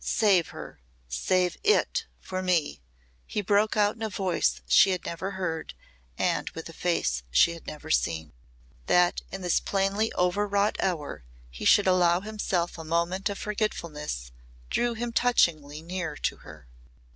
"Save 0.03 0.47
her 0.47 0.79
save 1.07 1.57
it 1.63 2.07
for 2.19 2.41
me," 2.41 2.81
he 3.27 3.41
broke 3.41 3.77
out 3.77 3.93
in 3.97 4.01
a 4.01 4.09
voice 4.09 4.59
she 4.65 4.89
had 4.89 5.05
never 5.05 5.29
heard 5.37 5.75
and 6.17 6.49
with 6.55 6.67
a 6.67 6.73
face 6.73 7.21
she 7.29 7.51
had 7.53 7.67
never 7.67 7.91
seen. 7.91 8.33
That 8.87 9.21
in 9.31 9.41
this 9.43 9.59
plainly 9.59 10.11
overwrought 10.15 10.77
hour 10.79 11.23
he 11.51 11.65
should 11.65 11.85
allow 11.85 12.19
himself 12.21 12.79
a 12.79 12.83
moment 12.83 13.29
of 13.29 13.37
forgetfulness 13.37 14.31
drew 14.71 14.95
him 14.95 15.13
touchingly 15.13 15.83
near 15.83 16.15
to 16.15 16.37
her. 16.37 16.67